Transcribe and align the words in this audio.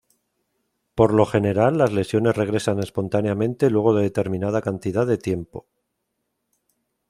Por 0.95 1.13
lo 1.13 1.27
general 1.27 1.77
las 1.77 1.93
lesiones 1.93 2.35
regresan 2.35 2.79
espontáneamente 2.79 3.69
luego 3.69 3.93
de 3.93 4.01
determinada 4.01 4.59
cantidad 4.63 5.05
de 5.05 5.19
tiempo. 5.19 5.67